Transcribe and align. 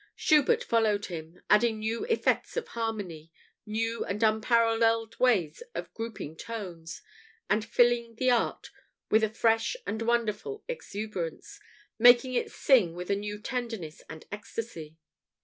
Schubert 0.15 0.63
followed 0.63 1.05
him, 1.05 1.39
adding 1.47 1.77
new 1.77 2.05
effects 2.05 2.57
of 2.57 2.69
harmony, 2.69 3.31
new 3.67 4.03
and 4.03 4.23
unparalleled 4.23 5.15
ways 5.19 5.61
of 5.75 5.93
grouping 5.93 6.35
tones, 6.35 7.03
and 7.51 7.63
filling 7.63 8.15
the 8.15 8.31
art 8.31 8.71
with 9.11 9.23
a 9.23 9.29
fresh 9.29 9.75
and 9.85 10.01
wonderful 10.01 10.63
exuberance, 10.67 11.59
making 11.99 12.33
it 12.33 12.51
sing 12.51 12.95
with 12.95 13.11
a 13.11 13.15
new 13.15 13.37
tenderness 13.39 14.01
and 14.09 14.25
ecstasy. 14.31 14.97